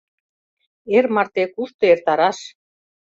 [0.95, 2.37] Эр марте кушто эртараш?